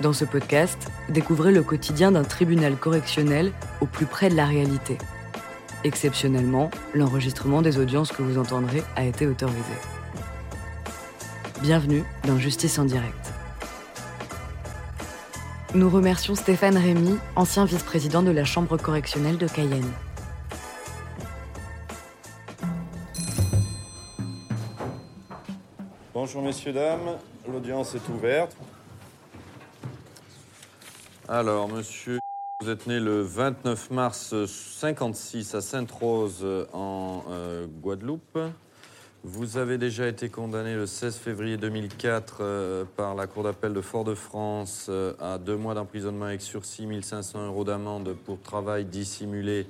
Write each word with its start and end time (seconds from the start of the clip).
Dans 0.00 0.12
ce 0.12 0.24
podcast, 0.24 0.92
découvrez 1.08 1.50
le 1.50 1.64
quotidien 1.64 2.12
d'un 2.12 2.22
tribunal 2.22 2.76
correctionnel 2.76 3.52
au 3.80 3.86
plus 3.86 4.06
près 4.06 4.28
de 4.28 4.36
la 4.36 4.46
réalité. 4.46 4.96
Exceptionnellement, 5.82 6.70
l'enregistrement 6.94 7.62
des 7.62 7.78
audiences 7.78 8.12
que 8.12 8.22
vous 8.22 8.38
entendrez 8.38 8.84
a 8.94 9.04
été 9.04 9.26
autorisé. 9.26 9.72
Bienvenue 11.62 12.04
dans 12.28 12.38
Justice 12.38 12.78
en 12.78 12.84
direct. 12.84 13.32
Nous 15.74 15.90
remercions 15.90 16.36
Stéphane 16.36 16.76
Rémy, 16.76 17.18
ancien 17.34 17.64
vice-président 17.64 18.22
de 18.22 18.30
la 18.30 18.44
Chambre 18.44 18.76
correctionnelle 18.76 19.36
de 19.36 19.48
Cayenne. 19.48 19.92
Bonjour 26.14 26.42
messieurs, 26.42 26.72
dames, 26.72 27.18
l'audience 27.50 27.96
est 27.96 28.08
ouverte. 28.08 28.56
Alors, 31.30 31.68
monsieur, 31.68 32.20
vous 32.62 32.70
êtes 32.70 32.86
né 32.86 32.98
le 32.98 33.20
29 33.20 33.90
mars 33.90 34.34
56 34.46 35.54
à 35.54 35.60
Sainte-Rose 35.60 36.42
en 36.72 37.22
euh, 37.28 37.66
Guadeloupe. 37.66 38.38
Vous 39.24 39.58
avez 39.58 39.76
déjà 39.76 40.08
été 40.08 40.30
condamné 40.30 40.74
le 40.74 40.86
16 40.86 41.18
février 41.18 41.58
2004 41.58 42.38
euh, 42.40 42.84
par 42.96 43.14
la 43.14 43.26
Cour 43.26 43.42
d'appel 43.42 43.74
de 43.74 43.82
Fort-de-France 43.82 44.86
euh, 44.88 45.12
à 45.20 45.36
deux 45.36 45.58
mois 45.58 45.74
d'emprisonnement 45.74 46.24
avec 46.24 46.40
sursis, 46.40 46.86
1500 46.86 47.48
euros 47.48 47.64
d'amende 47.64 48.16
pour 48.24 48.40
travail 48.40 48.86
dissimulé 48.86 49.66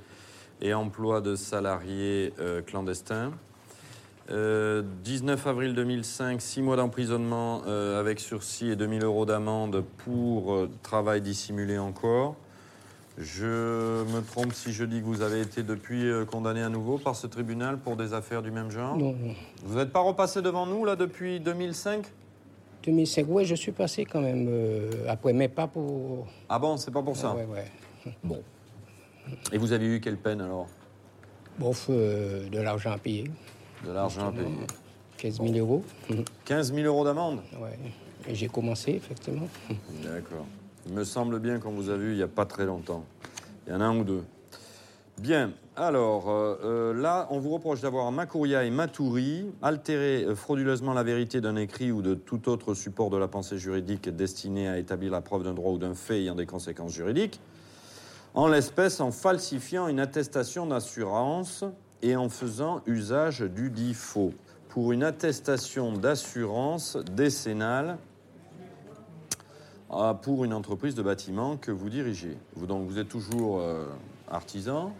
et 0.60 0.74
emploi 0.74 1.20
de 1.20 1.34
salariés 1.34 2.32
clandestins. 2.66 3.32
19 4.30 5.46
avril 5.46 5.74
2005, 5.74 6.40
six 6.42 6.60
mois 6.60 6.76
d'emprisonnement 6.76 7.62
euh, 7.66 7.98
avec 7.98 8.20
sursis 8.20 8.68
et 8.68 8.76
2000 8.76 9.04
euros 9.04 9.24
d'amende 9.24 9.82
pour 10.04 10.52
euh, 10.52 10.70
travail 10.82 11.22
dissimulé 11.22 11.78
encore. 11.78 12.36
Je 13.16 14.04
me 14.04 14.20
trompe 14.20 14.52
si 14.52 14.72
je 14.72 14.84
dis 14.84 15.00
que 15.00 15.06
vous 15.06 15.22
avez 15.22 15.40
été 15.40 15.62
depuis 15.62 16.04
euh, 16.04 16.26
condamné 16.26 16.62
à 16.62 16.68
nouveau 16.68 16.98
par 16.98 17.16
ce 17.16 17.26
tribunal 17.26 17.78
pour 17.78 17.96
des 17.96 18.12
affaires 18.12 18.42
du 18.42 18.50
même 18.50 18.70
genre? 18.70 18.98
Non. 18.98 19.16
Vous 19.64 19.78
n'êtes 19.78 19.92
pas 19.92 20.00
repassé 20.00 20.42
devant 20.42 20.66
nous 20.66 20.84
là 20.84 20.94
depuis 20.94 21.40
2005 21.40 22.04
2005, 22.84 23.26
oui, 23.28 23.44
je 23.44 23.56
suis 23.56 23.72
passé 23.72 24.04
quand 24.04 24.20
même 24.20 24.48
après, 25.08 25.32
mais 25.32 25.48
pas 25.48 25.66
pour. 25.66 26.28
Ah 26.48 26.60
bon, 26.60 26.76
c'est 26.76 26.92
pas 26.92 27.02
pour 27.02 27.16
ça? 27.16 27.34
Ouais, 27.34 27.44
ouais. 27.44 28.14
Bon. 28.22 28.40
Et 29.52 29.58
vous 29.58 29.72
avez 29.72 29.86
eu 29.86 30.00
quelle 30.00 30.16
peine 30.16 30.40
alors? 30.40 30.68
Bof, 31.58 31.90
de 31.90 32.60
l'argent 32.60 32.92
à 32.92 32.98
payer. 32.98 33.24
De 33.86 33.92
l'argent 33.92 34.28
à 34.28 34.32
payer 34.32 34.48
15 35.18 35.40
000 35.42 35.52
euros. 35.58 35.84
15 36.44 36.72
000 36.72 36.86
euros 36.86 37.04
d'amende 37.04 37.40
Ouais. 37.60 37.78
Et 38.28 38.34
j'ai 38.34 38.48
commencé, 38.48 38.92
effectivement. 38.92 39.48
D'accord. 40.02 40.46
Il 40.86 40.94
me 40.94 41.04
semble 41.04 41.38
bien 41.38 41.58
qu'on 41.58 41.70
vous 41.70 41.90
a 41.90 41.96
vu 41.96 42.12
il 42.12 42.16
n'y 42.16 42.22
a 42.22 42.28
pas 42.28 42.46
très 42.46 42.66
longtemps. 42.66 43.04
Il 43.66 43.72
y 43.72 43.76
en 43.76 43.80
a 43.80 43.84
un 43.84 43.98
ou 43.98 44.04
deux. 44.04 44.24
Bien, 45.18 45.52
alors 45.74 46.30
euh, 46.30 46.56
euh, 46.62 46.94
là, 46.94 47.26
on 47.30 47.40
vous 47.40 47.50
reproche 47.50 47.80
d'avoir 47.80 48.10
Macouria 48.12 48.64
et 48.64 48.70
Matoury 48.70 49.46
altéré 49.62 50.24
euh, 50.24 50.36
frauduleusement 50.36 50.94
la 50.94 51.02
vérité 51.02 51.40
d'un 51.40 51.56
écrit 51.56 51.90
ou 51.90 52.02
de 52.02 52.14
tout 52.14 52.48
autre 52.48 52.74
support 52.74 53.10
de 53.10 53.16
la 53.16 53.26
pensée 53.26 53.58
juridique 53.58 54.08
destiné 54.08 54.68
à 54.68 54.78
établir 54.78 55.10
la 55.10 55.20
preuve 55.20 55.42
d'un 55.42 55.54
droit 55.54 55.72
ou 55.72 55.78
d'un 55.78 55.94
fait 55.94 56.20
ayant 56.20 56.36
des 56.36 56.46
conséquences 56.46 56.92
juridiques, 56.92 57.40
en 58.34 58.46
l'espèce 58.46 59.00
en 59.00 59.10
falsifiant 59.10 59.88
une 59.88 59.98
attestation 59.98 60.66
d'assurance 60.66 61.64
et 62.02 62.16
en 62.16 62.28
faisant 62.28 62.82
usage 62.86 63.40
du 63.40 63.70
dit 63.70 63.94
faux 63.94 64.32
pour 64.68 64.92
une 64.92 65.02
attestation 65.02 65.92
d'assurance 65.92 66.96
décennale 66.96 67.98
ah, 69.90 70.18
pour 70.20 70.44
une 70.44 70.52
entreprise 70.52 70.94
de 70.94 71.02
bâtiment 71.02 71.56
que 71.56 71.70
vous 71.70 71.88
dirigez. 71.88 72.36
Vous, 72.54 72.66
donc, 72.66 72.86
vous 72.86 72.98
êtes 72.98 73.08
toujours 73.08 73.60
euh, 73.60 73.86
artisan. 74.30 74.92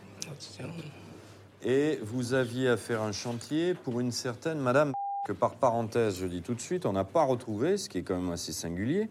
Et 1.62 1.99
vous 2.03 2.34
aviez 2.34 2.69
à 2.69 2.77
faire 2.77 3.03
un 3.03 3.12
chantier 3.12 3.75
pour 3.75 4.01
une 4.01 4.12
certaine 4.12 4.59
Madame 4.59 4.93
que 5.27 5.33
par 5.33 5.56
parenthèse, 5.56 6.19
je 6.19 6.27
dis 6.27 6.41
tout 6.41 6.55
de 6.55 6.61
suite, 6.61 6.87
on 6.87 6.93
n'a 6.95 7.05
pas 7.05 7.25
retrouvé, 7.25 7.77
ce 7.77 7.89
qui 7.89 7.99
est 7.99 8.03
quand 8.03 8.19
même 8.19 8.33
assez 8.33 8.53
singulier, 8.53 9.11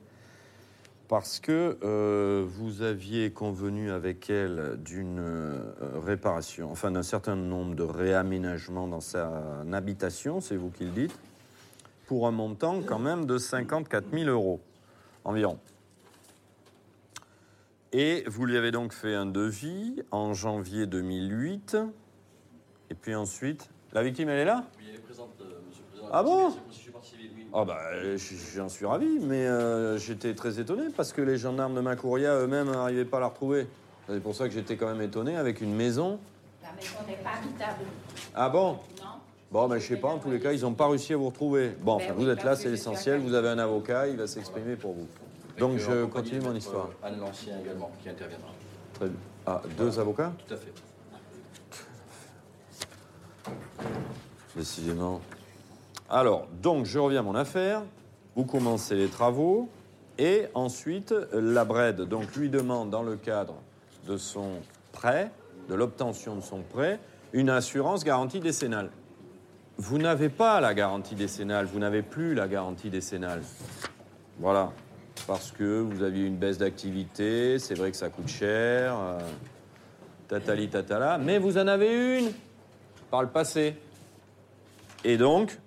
parce 1.07 1.39
que 1.39 1.77
euh, 1.83 2.45
vous 2.47 2.81
aviez 2.81 3.31
convenu 3.31 3.91
avec 3.91 4.29
elle 4.29 4.77
d'une 4.83 5.19
euh, 5.19 5.73
réparation, 6.03 6.71
enfin 6.71 6.91
d'un 6.91 7.03
certain 7.03 7.35
nombre 7.35 7.75
de 7.75 7.83
réaménagements 7.83 8.87
dans 8.87 9.01
sa 9.01 9.63
habitation, 9.71 10.41
c'est 10.41 10.57
vous 10.57 10.69
qui 10.69 10.85
le 10.85 10.91
dites, 10.91 11.17
pour 12.07 12.27
un 12.27 12.31
montant 12.31 12.81
quand 12.81 12.99
même 12.99 13.25
de 13.25 13.37
54 13.37 14.05
000 14.11 14.29
euros 14.29 14.59
environ. 15.23 15.59
Et 17.93 18.23
vous 18.27 18.45
lui 18.45 18.57
avez 18.57 18.71
donc 18.71 18.93
fait 18.93 19.15
un 19.15 19.25
devis 19.25 20.03
en 20.11 20.33
janvier 20.33 20.85
2008. 20.87 21.77
Et 22.89 22.93
puis 22.95 23.15
ensuite, 23.15 23.69
la 23.93 24.03
victime, 24.03 24.29
elle 24.29 24.39
est 24.39 24.45
là? 24.45 24.65
Oui, 24.77 24.85
elle 24.89 24.95
est 24.95 24.99
présente, 24.99 25.31
euh, 25.41 25.59
monsieur. 25.67 25.83
Ah 26.11 26.23
bon. 26.23 26.53
Ah 27.53 27.65
bah, 27.65 27.79
j'en 28.55 28.69
suis 28.69 28.85
ravi, 28.85 29.19
mais 29.19 29.45
euh, 29.47 29.97
j'étais 29.97 30.33
très 30.33 30.59
étonné 30.59 30.83
parce 30.95 31.13
que 31.13 31.21
les 31.21 31.37
gendarmes 31.37 31.75
de 31.75 31.81
Macouria 31.81 32.35
eux-mêmes 32.39 32.71
n'arrivaient 32.71 33.05
pas 33.05 33.17
à 33.17 33.21
la 33.21 33.27
retrouver. 33.27 33.67
C'est 34.07 34.21
pour 34.21 34.35
ça 34.35 34.47
que 34.47 34.53
j'étais 34.53 34.75
quand 34.75 34.87
même 34.87 35.01
étonné 35.01 35.35
avec 35.35 35.61
une 35.61 35.73
maison. 35.73 36.19
La 36.61 36.71
maison 36.73 36.95
n'est 37.07 37.15
pas 37.15 37.31
habitable. 37.41 37.85
Ah 38.35 38.49
bon 38.49 38.73
Non. 38.99 39.17
Bon, 39.49 39.67
ben 39.69 39.79
je 39.79 39.87
sais 39.87 39.97
pas, 39.97 40.09
en 40.09 40.17
tous 40.17 40.29
les 40.29 40.39
cas, 40.41 40.51
ils 40.51 40.61
n'ont 40.61 40.73
pas 40.73 40.89
réussi 40.89 41.13
à 41.13 41.17
vous 41.17 41.27
retrouver. 41.27 41.69
Bon, 41.79 41.93
enfin, 41.93 42.07
Ben 42.09 42.15
vous 42.15 42.29
êtes 42.29 42.43
là, 42.43 42.55
c'est 42.55 42.69
l'essentiel, 42.69 43.19
vous 43.19 43.33
avez 43.33 43.47
un 43.47 43.59
avocat, 43.59 44.07
il 44.07 44.17
va 44.17 44.27
s'exprimer 44.27 44.75
pour 44.75 44.93
vous. 44.93 45.07
Donc 45.57 45.77
je 45.77 45.89
euh, 45.89 46.07
continue 46.07 46.41
mon 46.41 46.53
histoire. 46.53 46.89
Anne 47.01 47.19
Lancien 47.19 47.59
également, 47.59 47.91
qui 48.03 48.09
interviendra. 48.09 48.49
Très 48.93 49.05
bien. 49.07 49.17
Ah, 49.45 49.61
deux 49.77 49.97
avocats 49.99 50.33
Tout 50.45 50.53
à 50.53 50.57
fait. 50.57 50.73
Décidément. 54.55 55.21
Alors, 56.09 56.47
donc, 56.61 56.85
je 56.85 56.99
reviens 56.99 57.19
à 57.19 57.23
mon 57.23 57.35
affaire. 57.35 57.83
Vous 58.35 58.45
commencez 58.45 58.95
les 58.95 59.07
travaux. 59.07 59.69
Et 60.17 60.45
ensuite, 60.53 61.13
la 61.33 61.65
BRED 61.65 62.01
donc, 62.01 62.35
lui 62.35 62.49
demande, 62.49 62.89
dans 62.89 63.03
le 63.03 63.17
cadre 63.17 63.55
de 64.07 64.17
son 64.17 64.53
prêt, 64.93 65.31
de 65.69 65.75
l'obtention 65.75 66.35
de 66.35 66.41
son 66.41 66.61
prêt, 66.61 66.99
une 67.33 67.49
assurance 67.49 68.03
garantie 68.03 68.39
décennale. 68.39 68.89
Vous 69.77 69.99
n'avez 69.99 70.29
pas 70.29 70.59
la 70.59 70.73
garantie 70.73 71.13
décennale, 71.13 71.65
vous 71.65 71.77
n'avez 71.77 72.01
plus 72.01 72.33
la 72.33 72.47
garantie 72.47 72.89
décennale. 72.89 73.41
Voilà. 74.39 74.71
Parce 75.27 75.51
que 75.51 75.81
vous 75.81 76.03
aviez 76.03 76.25
une 76.25 76.37
baisse 76.37 76.57
d'activité, 76.57 77.59
c'est 77.59 77.75
vrai 77.75 77.91
que 77.91 77.97
ça 77.97 78.09
coûte 78.09 78.27
cher, 78.27 78.95
euh, 78.97 79.19
tatali 80.27 80.69
tatala, 80.69 81.17
mais 81.17 81.37
vous 81.37 81.57
en 81.57 81.67
avez 81.67 82.19
une 82.19 82.31
par 83.11 83.21
le 83.23 83.27
passé. 83.27 83.75
Et 85.03 85.17
donc, 85.17 85.57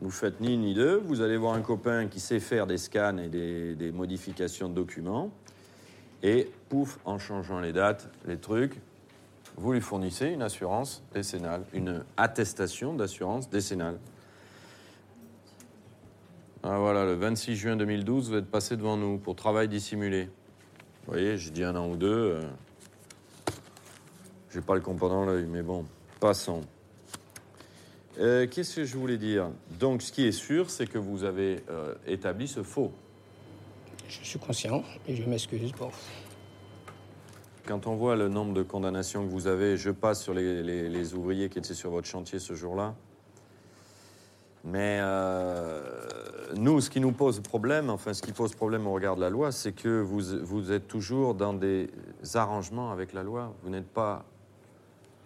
vous 0.00 0.10
faites 0.10 0.40
ni 0.40 0.54
une 0.54 0.62
ni 0.62 0.74
deux, 0.74 0.96
vous 0.96 1.20
allez 1.20 1.36
voir 1.36 1.54
un 1.54 1.62
copain 1.62 2.06
qui 2.08 2.20
sait 2.20 2.40
faire 2.40 2.66
des 2.66 2.78
scans 2.78 3.18
et 3.18 3.28
des, 3.28 3.92
modifications 3.92 4.68
de 4.68 4.74
documents, 4.74 5.30
et 6.22 6.50
pouf, 6.68 6.98
en 7.04 7.18
changeant 7.18 7.60
les 7.60 7.72
dates, 7.72 8.08
les 8.26 8.38
trucs, 8.38 8.80
vous 9.56 9.72
lui 9.72 9.80
fournissez 9.80 10.26
une 10.26 10.42
assurance 10.42 11.02
décennale, 11.14 11.62
une 11.72 12.02
attestation 12.16 12.94
d'assurance 12.94 13.48
décennale. 13.48 13.98
Ah 16.62 16.78
voilà, 16.78 17.04
le 17.04 17.14
26 17.14 17.56
juin 17.56 17.76
2012, 17.76 18.30
vous 18.30 18.36
êtes 18.36 18.50
passé 18.50 18.76
devant 18.76 18.96
nous 18.96 19.18
pour 19.18 19.36
travail 19.36 19.68
dissimulé. 19.68 20.24
Vous 21.06 21.12
voyez, 21.12 21.36
j'ai 21.36 21.50
dit 21.50 21.62
un 21.62 21.76
an 21.76 21.90
ou 21.90 21.96
deux. 21.96 22.08
euh, 22.08 22.42
J'ai 24.50 24.62
pas 24.62 24.74
le 24.74 24.80
compas 24.80 25.10
dans 25.10 25.26
l'œil, 25.26 25.44
mais 25.46 25.62
bon, 25.62 25.84
passons. 26.20 26.62
Euh, 28.20 28.46
Qu'est-ce 28.50 28.76
que 28.76 28.84
je 28.84 28.96
voulais 28.96 29.16
dire? 29.18 29.50
Donc, 29.80 30.02
ce 30.02 30.12
qui 30.12 30.24
est 30.26 30.32
sûr, 30.32 30.70
c'est 30.70 30.86
que 30.86 30.98
vous 30.98 31.24
avez 31.24 31.62
euh, 31.70 31.94
établi 32.06 32.46
ce 32.46 32.62
faux. 32.62 32.92
Je 34.08 34.24
suis 34.24 34.38
conscient 34.38 34.84
et 35.08 35.16
je 35.16 35.24
m'excuse. 35.28 35.72
Bon. 35.72 35.90
Quand 37.66 37.86
on 37.86 37.96
voit 37.96 38.14
le 38.14 38.28
nombre 38.28 38.52
de 38.52 38.62
condamnations 38.62 39.24
que 39.26 39.30
vous 39.30 39.46
avez, 39.46 39.76
je 39.76 39.90
passe 39.90 40.22
sur 40.22 40.34
les, 40.34 40.62
les- 40.62 40.88
les 40.88 41.14
ouvriers 41.14 41.48
qui 41.48 41.58
étaient 41.58 41.74
sur 41.74 41.90
votre 41.90 42.06
chantier 42.06 42.38
ce 42.38 42.54
jour-là. 42.54 42.94
Mais 44.66 44.98
euh, 45.02 45.82
nous, 46.56 46.80
ce 46.80 46.88
qui 46.90 47.00
nous 47.00 47.12
pose 47.12 47.40
problème, 47.40 47.90
enfin 47.90 48.14
ce 48.14 48.22
qui 48.22 48.32
pose 48.32 48.54
problème 48.54 48.86
au 48.86 48.92
regard 48.92 49.16
de 49.16 49.20
la 49.20 49.28
loi, 49.30 49.50
c'est 49.52 49.72
que 49.72 50.00
vous, 50.00 50.20
vous 50.42 50.72
êtes 50.72 50.86
toujours 50.88 51.34
dans 51.34 51.52
des 51.52 51.90
arrangements 52.34 52.90
avec 52.92 53.12
la 53.12 53.22
loi. 53.22 53.54
Vous 53.62 53.70
n'êtes 53.70 53.88
pas, 53.88 54.24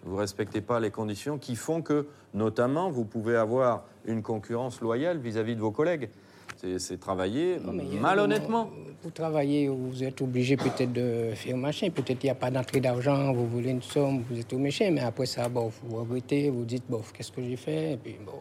vous 0.03 0.15
respectez 0.15 0.61
pas 0.61 0.79
les 0.79 0.91
conditions 0.91 1.37
qui 1.37 1.55
font 1.55 1.81
que, 1.81 2.07
notamment, 2.33 2.89
vous 2.89 3.05
pouvez 3.05 3.35
avoir 3.35 3.83
une 4.05 4.21
concurrence 4.21 4.81
loyale 4.81 5.17
vis-à-vis 5.19 5.55
de 5.55 5.61
vos 5.61 5.71
collègues. 5.71 6.09
C'est- 6.57 6.99
travailler 6.99 7.57
Non, 7.59 7.71
il 7.73 7.99
malhonnêtement. 8.01 8.69
Vous 9.01 9.11
travaillez, 9.11 9.69
vous 9.69 10.03
êtes 10.03 10.21
obligé 10.21 10.57
peut-être 10.57 10.91
de 10.91 11.31
faire 11.33 11.55
machin. 11.55 11.89
Peut-être 11.89 12.19
qu'il 12.19 12.27
n'y 12.27 12.31
a 12.31 12.35
pas 12.35 12.51
d'entrée 12.51 12.81
d'argent, 12.81 13.31
vous 13.31 13.47
voulez 13.47 13.69
une 13.71 13.81
somme, 13.81 14.23
vous 14.29 14.37
êtes 14.37 14.51
au 14.51 14.57
méchant. 14.57 14.89
Mais 14.91 14.99
après 15.01 15.25
ça, 15.25 15.47
bon, 15.47 15.71
vous 15.83 15.95
regrettez, 15.97 16.49
vous 16.49 16.65
dites, 16.65 16.83
bon, 16.89 17.01
qu'est-ce 17.13 17.31
que 17.31 17.41
j'ai 17.41 17.55
fait? 17.55 17.93
Et 17.93 17.97
puis, 17.97 18.17
bon, 18.25 18.33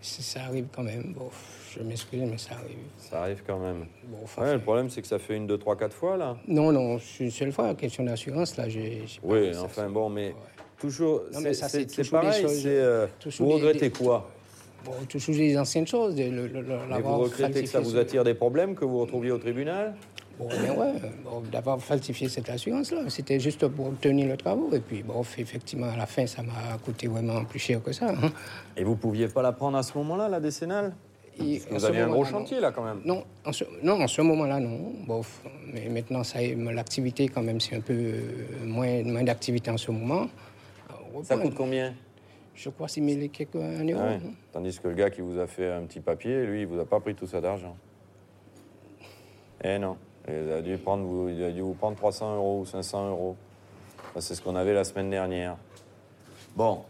Ça 0.00 0.44
arrive 0.44 0.66
quand 0.74 0.82
même. 0.82 1.14
Bon, 1.16 1.28
je 1.76 1.82
m'excuse, 1.82 2.22
mais 2.22 2.38
ça 2.38 2.54
arrive. 2.54 2.78
Ça 2.98 3.22
arrive 3.22 3.42
quand 3.46 3.58
même. 3.58 3.86
Bon, 4.04 4.16
Ouais, 4.18 4.22
enfin, 4.24 4.52
le 4.54 4.60
problème, 4.60 4.90
c'est 4.90 5.02
que 5.02 5.08
ça 5.08 5.18
fait 5.18 5.36
une, 5.36 5.46
deux, 5.46 5.58
trois, 5.58 5.76
quatre 5.76 5.94
fois, 5.94 6.16
là. 6.16 6.36
Non, 6.46 6.72
non, 6.72 6.98
c'est 6.98 7.24
une 7.24 7.30
seule 7.30 7.52
fois, 7.52 7.74
question 7.74 8.04
d'assurance, 8.04 8.56
là, 8.56 8.68
j'ai... 8.68 9.04
pas- 9.20 9.28
Oui, 9.28 9.50
enfin 9.56 9.88
bon, 9.90 10.08
mais 10.08 10.34
toujours, 10.78 11.22
Non, 11.32 11.40
mais 11.40 11.54
ça, 11.54 11.68
c'est 11.68 11.84
des 11.84 12.04
pareil. 12.08 12.42
choses- 12.42 12.62
c'est, 12.62 12.68
euh, 12.68 13.06
toujours 13.18 13.46
vous 13.46 13.52
des- 13.58 13.66
regrettez 13.66 13.88
des- 13.90 13.96
quoi? 13.98 14.30
Bon, 14.84 14.92
toujours 15.08 15.34
les 15.34 15.56
anciennes 15.58 15.86
choses, 15.86 16.14
de 16.14 16.24
le, 16.24 16.46
le, 16.46 16.60
le- 16.60 16.62
Mais 16.62 16.86
l'avoir 16.90 17.16
vous 17.18 17.22
regrettez 17.24 17.62
que 17.62 17.68
ça 17.68 17.80
vous 17.80 17.96
attire 17.96 18.22
des 18.22 18.34
problèmes 18.34 18.74
que 18.74 18.84
vous 18.84 19.00
retrouviez 19.00 19.30
au 19.30 19.38
tribunal? 19.38 19.94
Bon, 20.38 20.48
ben 20.48 20.72
ouais, 20.76 20.92
bon, 21.22 21.42
d'avoir 21.52 21.80
falsifié 21.80 22.28
cette 22.28 22.50
assurance-là. 22.50 23.08
C'était 23.08 23.38
juste 23.38 23.66
pour 23.68 23.86
obtenir 23.86 24.26
le 24.28 24.36
travaux. 24.36 24.68
Et 24.74 24.80
puis, 24.80 25.02
bon, 25.04 25.22
effectivement, 25.38 25.86
à 25.86 25.96
la 25.96 26.06
fin, 26.06 26.26
ça 26.26 26.42
m'a 26.42 26.76
coûté 26.84 27.06
vraiment 27.06 27.44
plus 27.44 27.60
cher 27.60 27.80
que 27.80 27.92
ça. 27.92 28.10
hein. 28.10 28.30
Et 28.76 28.82
vous 28.82 28.96
pouviez 28.96 29.28
pas 29.28 29.42
la 29.42 29.52
prendre 29.52 29.78
à 29.78 29.84
ce 29.84 29.96
moment-là, 29.96 30.28
la 30.28 30.40
décennale? 30.40 30.92
Et 31.40 31.58
Vous 31.70 31.84
aviez 31.84 32.00
un 32.02 32.08
gros 32.08 32.24
chantier, 32.24 32.60
là, 32.60 32.70
quand 32.70 32.84
même. 32.84 33.00
Non, 33.04 33.24
en 33.44 33.52
ce, 33.52 33.64
non, 33.82 34.00
en 34.00 34.06
ce 34.06 34.20
moment-là, 34.22 34.60
non. 34.60 34.92
Bof. 35.06 35.42
Mais 35.72 35.88
maintenant, 35.88 36.22
l'activité, 36.72 37.28
quand 37.28 37.42
même, 37.42 37.60
c'est 37.60 37.74
un 37.76 37.80
peu 37.80 37.92
euh, 37.92 38.64
moins, 38.64 39.02
moins 39.02 39.24
d'activité 39.24 39.70
en 39.70 39.76
ce 39.76 39.90
moment. 39.90 40.28
Euh, 40.90 41.22
Ça 41.24 41.36
coûte 41.36 41.54
combien? 41.54 41.92
Je 42.54 42.70
crois 42.70 42.86
6 42.86 43.04
000 43.04 43.22
et 43.22 43.28
quelques 43.30 43.56
un 43.56 43.84
euro. 43.88 44.00
Ah 44.00 44.06
ouais. 44.10 44.20
hein. 44.24 44.30
Tandis 44.52 44.78
que 44.78 44.86
le 44.86 44.94
gars 44.94 45.10
qui 45.10 45.22
vous 45.22 45.38
a 45.40 45.46
fait 45.48 45.68
un 45.72 45.82
petit 45.86 45.98
papier, 46.00 46.46
lui, 46.46 46.60
il 46.60 46.66
vous 46.68 46.78
a 46.78 46.84
pas 46.84 47.00
pris 47.00 47.16
tout 47.16 47.26
ça 47.26 47.40
d'argent. 47.40 47.76
Eh 49.64 49.78
non. 49.78 49.96
Il 50.28 50.52
a 50.52 50.62
dû, 50.62 50.78
prendre, 50.78 51.02
vous, 51.04 51.28
il 51.28 51.42
a 51.42 51.50
dû 51.50 51.60
vous 51.60 51.74
prendre 51.74 51.96
300 51.96 52.36
euros 52.36 52.60
ou 52.60 52.64
500 52.64 53.10
euros. 53.10 53.36
C'est 54.20 54.34
ce 54.36 54.40
qu'on 54.40 54.54
avait 54.56 54.72
la 54.72 54.84
semaine 54.84 55.10
dernière. 55.10 55.56
Bon. 56.56 56.82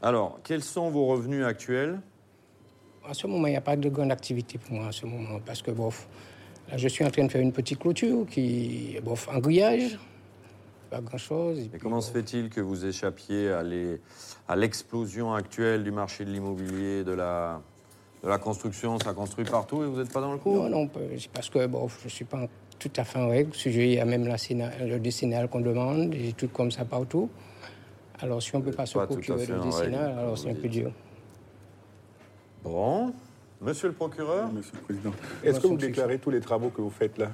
Alors, 0.00 0.38
quels 0.44 0.62
sont 0.62 0.88
vos 0.88 1.06
revenus 1.06 1.44
actuels? 1.44 2.00
En 3.08 3.14
ce 3.14 3.26
moment, 3.26 3.46
il 3.48 3.50
n'y 3.50 3.56
a 3.56 3.60
pas 3.62 3.76
de 3.76 3.88
grande 3.88 4.12
activité 4.12 4.58
pour 4.58 4.74
moi 4.74 4.86
en 4.86 4.92
ce 4.92 5.06
moment. 5.06 5.40
Parce 5.44 5.60
que, 5.62 5.70
bof, 5.70 6.06
là, 6.70 6.76
je 6.76 6.88
suis 6.88 7.04
en 7.04 7.10
train 7.10 7.24
de 7.24 7.30
faire 7.30 7.40
une 7.40 7.52
petite 7.52 7.78
clôture 7.78 8.26
qui, 8.30 8.96
bof, 9.02 9.28
en 9.28 9.38
grillage. 9.38 9.98
Pas 10.90 11.00
grand-chose. 11.00 11.58
Et 11.58 11.64
Et 11.64 11.68
puis, 11.68 11.80
comment 11.80 12.00
se 12.00 12.12
fait-il 12.12 12.48
que 12.48 12.60
vous 12.60 12.84
échappiez 12.86 13.50
à 13.50 14.56
l'explosion 14.56 15.34
actuelle 15.34 15.82
du 15.82 15.90
marché 15.90 16.24
de 16.24 16.30
l'immobilier, 16.30 17.02
de 17.02 17.12
la, 17.12 17.60
de 18.22 18.28
la 18.28 18.38
construction? 18.38 18.98
Ça 18.98 19.14
construit 19.14 19.44
partout 19.46 19.82
et 19.82 19.86
vous 19.86 19.96
n'êtes 19.96 20.12
pas 20.12 20.20
dans 20.20 20.32
le 20.32 20.38
coup? 20.38 20.54
Non, 20.54 20.68
non, 20.68 20.90
c'est 21.18 21.30
parce 21.30 21.50
que 21.50 21.60
je 21.60 21.66
ne 21.66 22.10
suis 22.10 22.24
pas 22.24 22.46
tout 22.78 22.92
à 22.96 23.04
fait 23.04 23.18
en 23.18 23.28
règle. 23.28 23.50
Il 23.64 23.92
y 23.92 23.98
a 23.98 24.04
même 24.04 24.26
la 24.26 24.36
le 24.84 24.98
décennal 24.98 25.48
qu'on 25.48 25.60
demande, 25.60 26.10
des 26.10 26.34
trucs 26.34 26.52
comme 26.52 26.70
ça 26.70 26.84
partout. 26.84 27.30
Alors, 28.20 28.40
si 28.40 28.54
on 28.54 28.60
ne 28.60 28.64
peut 28.64 28.70
pas 28.70 28.86
se 28.86 28.94
Pas 28.94 29.06
tout 29.06 29.14
à 29.14 29.16
procurer 29.16 29.46
le 29.46 29.60
en 29.60 29.64
décennal, 29.64 30.18
alors 30.18 30.38
c'est 30.38 30.50
un 30.50 30.54
peu 30.54 30.68
dur. 30.68 30.92
Bon. 32.62 33.12
Monsieur 33.60 33.88
le 33.88 33.94
procureur 33.94 34.52
Monsieur 34.52 34.72
le 34.74 34.80
Président. 34.80 35.12
Est-ce 35.44 35.60
que 35.60 35.66
vous 35.66 35.76
déclarez 35.76 36.18
tous 36.18 36.30
les 36.30 36.40
travaux 36.40 36.70
que 36.70 36.80
vous 36.80 36.90
faites 36.90 37.16
là? 37.18 37.30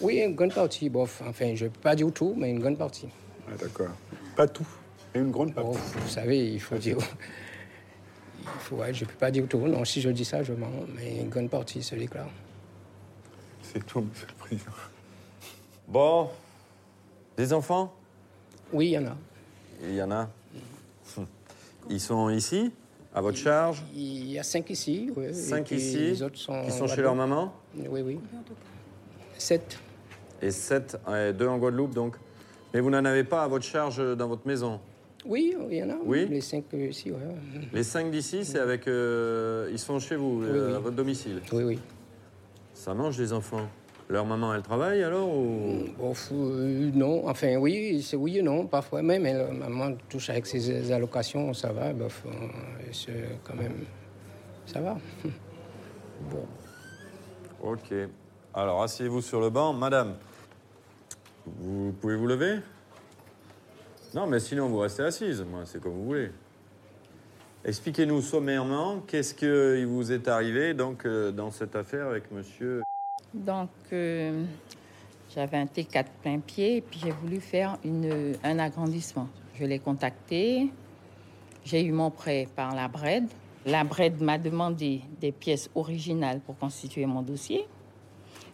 Oui, 0.00 0.18
une 0.18 0.34
grande 0.34 0.54
partie, 0.54 0.88
bof. 0.90 1.22
Enfin, 1.26 1.54
je 1.54 1.64
ne 1.64 1.70
peux 1.70 1.80
pas 1.80 1.96
dire 1.96 2.12
tout, 2.12 2.34
mais 2.36 2.50
une 2.50 2.58
grande 2.60 2.76
partie. 2.78 3.08
Ah, 3.48 3.56
D'accord. 3.58 3.88
Pas 4.36 4.46
tout, 4.46 4.66
mais 5.14 5.20
une 5.20 5.30
grande 5.30 5.54
partie. 5.54 5.70
Bon, 5.70 6.00
vous 6.00 6.08
savez, 6.08 6.52
il 6.52 6.60
faut 6.60 6.76
dire. 6.76 6.98
Il 8.40 8.60
faut, 8.60 8.76
ouais, 8.76 8.94
je 8.94 9.04
ne 9.04 9.10
peux 9.10 9.16
pas 9.16 9.30
dire 9.30 9.46
tout. 9.46 9.58
Non, 9.58 9.84
si 9.84 10.00
je 10.00 10.08
dis 10.08 10.24
ça, 10.24 10.42
je 10.42 10.54
mens. 10.54 10.70
Mais 10.96 11.20
une 11.20 11.28
grande 11.28 11.50
partie 11.50 11.82
se 11.82 11.94
déclare. 11.94 12.30
C'est 13.62 13.84
tout, 13.84 14.00
Monsieur 14.00 14.26
le 14.26 14.34
Président. 14.34 14.70
Bon. 15.86 16.30
Des 17.36 17.52
enfants? 17.52 17.92
Oui, 18.72 18.86
il 18.86 18.92
y 18.92 18.98
en 18.98 19.06
a. 19.06 19.16
Il 19.82 19.94
y 19.94 20.02
en 20.02 20.10
a. 20.10 20.30
Ils 21.90 22.00
sont 22.00 22.30
ici, 22.30 22.72
à 23.18 23.20
votre 23.20 23.36
charge 23.36 23.82
Il 23.96 24.30
y 24.30 24.38
a 24.38 24.44
cinq 24.44 24.70
ici. 24.70 25.10
Oui, 25.16 25.24
et 25.26 25.32
Cinq 25.32 25.66
puis 25.66 25.76
ici, 25.76 25.98
Les 25.98 26.22
autres 26.22 26.38
sont. 26.38 26.64
qui 26.64 26.70
sont 26.70 26.86
chez 26.86 27.02
leur 27.02 27.16
maman 27.16 27.52
Oui, 27.76 28.00
oui. 28.00 28.20
Sept. 29.36 29.78
Et 30.40 30.52
sept, 30.52 30.96
ouais, 31.08 31.32
deux 31.32 31.48
en 31.48 31.58
Guadeloupe, 31.58 31.94
donc. 31.94 32.14
Mais 32.72 32.80
vous 32.80 32.90
n'en 32.90 33.04
avez 33.04 33.24
pas 33.24 33.42
à 33.42 33.48
votre 33.48 33.64
charge 33.64 34.00
dans 34.16 34.28
votre 34.28 34.46
maison 34.46 34.78
Oui, 35.26 35.56
il 35.68 35.76
y 35.78 35.82
en 35.82 35.90
a. 35.90 35.96
Oui 36.04 36.28
Les 36.30 36.40
cinq 36.40 36.64
ici, 36.74 37.10
oui. 37.10 37.66
Les 37.72 37.82
cinq 37.82 38.10
d'ici, 38.12 38.44
c'est 38.44 38.60
avec... 38.60 38.86
euh, 38.86 39.68
ils 39.72 39.78
sont 39.80 39.98
chez 39.98 40.14
vous, 40.14 40.42
euh, 40.44 40.68
oui. 40.68 40.74
à 40.76 40.78
votre 40.78 40.94
domicile 40.96 41.40
Oui, 41.52 41.64
oui. 41.64 41.78
Ça 42.72 42.94
mange, 42.94 43.18
les 43.18 43.32
enfants 43.32 43.66
Leur 44.10 44.24
maman, 44.24 44.54
elle 44.54 44.62
travaille, 44.62 45.02
alors 45.02 45.28
ou... 45.28 45.84
Bon, 45.98 46.14
fou, 46.14 46.34
euh, 46.34 46.90
non, 46.94 47.28
enfin 47.28 47.56
oui, 47.56 48.02
c'est 48.02 48.16
oui 48.16 48.38
et 48.38 48.42
non, 48.42 48.66
parfois 48.66 49.02
même. 49.02 49.22
Mais 49.22 49.34
la 49.34 49.50
maman 49.50 49.96
touche 50.08 50.30
avec 50.30 50.46
ses 50.46 50.90
allocations, 50.90 51.52
ça 51.52 51.72
va. 51.72 51.92
Bof, 51.92 52.24
euh, 52.26 52.30
c'est 52.90 53.38
quand 53.44 53.54
même, 53.54 53.84
ça 54.66 54.80
va. 54.80 54.96
Ok. 57.60 57.92
Alors, 58.54 58.82
asseyez-vous 58.82 59.20
sur 59.20 59.40
le 59.40 59.50
banc. 59.50 59.72
Madame, 59.72 60.14
vous 61.44 61.92
pouvez 62.00 62.16
vous 62.16 62.26
lever? 62.26 62.60
Non, 64.14 64.26
mais 64.26 64.40
sinon, 64.40 64.68
vous 64.68 64.78
restez 64.78 65.02
assise. 65.02 65.44
Moi, 65.48 65.62
c'est 65.64 65.80
comme 65.80 65.92
vous 65.92 66.04
voulez. 66.04 66.30
Expliquez-nous 67.64 68.22
sommairement 68.22 69.00
qu'est-ce 69.06 69.34
qui 69.34 69.84
vous 69.84 70.12
est 70.12 70.28
arrivé 70.28 70.72
donc, 70.72 71.04
euh, 71.04 71.32
dans 71.32 71.50
cette 71.50 71.74
affaire 71.76 72.06
avec 72.06 72.30
monsieur... 72.30 72.82
Donc, 73.34 73.70
euh, 73.92 74.44
j'avais 75.34 75.58
un 75.58 75.66
T4 75.66 76.06
plein 76.22 76.38
pied 76.40 76.76
et 76.76 76.80
puis 76.80 77.00
j'ai 77.02 77.10
voulu 77.10 77.40
faire 77.40 77.78
une, 77.84 78.34
un 78.42 78.58
agrandissement. 78.58 79.28
Je 79.54 79.64
l'ai 79.64 79.78
contacté. 79.78 80.70
J'ai 81.64 81.84
eu 81.84 81.92
mon 81.92 82.10
prêt 82.10 82.48
par 82.56 82.74
la 82.74 82.88
BRED. 82.88 83.28
La 83.66 83.84
BRED 83.84 84.20
m'a 84.22 84.38
demandé 84.38 85.02
des 85.20 85.32
pièces 85.32 85.68
originales 85.74 86.40
pour 86.40 86.56
constituer 86.56 87.04
mon 87.04 87.22
dossier. 87.22 87.66